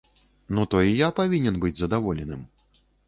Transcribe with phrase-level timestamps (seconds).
[0.49, 2.41] Ну то й я павінен быць задаволеным!